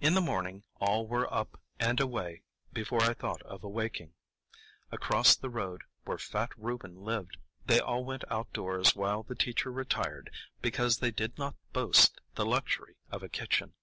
[0.00, 4.12] In the morning all were up and away before I thought of awaking.
[4.90, 7.36] Across the road, where fat Reuben lived,
[7.66, 12.96] they all went outdoors while the teacher retired, because they did not boast the luxury
[13.12, 13.74] of a kitchen.